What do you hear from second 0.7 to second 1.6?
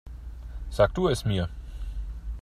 Sag du es mir.